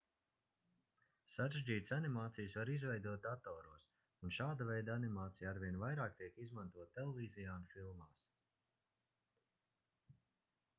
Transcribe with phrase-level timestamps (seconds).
[1.33, 3.85] sarežģītas animācijas var izveidot datoros
[4.29, 8.27] un šāda veida animācija arvien vairāk tiek izmantota televīzijā un filmās